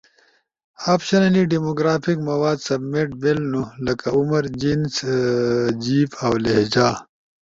اپشنلی 0.93 1.43
ڈیموگرافک 1.51 2.17
مواد 2.29 2.57
سبمیٹ 2.67 3.09
بیلنو[لکہ 3.21 4.07
عمر، 4.17 4.43
جنس، 4.61 4.95
جیب، 5.83 6.09
اؤ 6.23 6.33
لہجہ]۔ 6.43 6.89